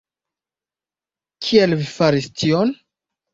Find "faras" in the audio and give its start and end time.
1.99-2.31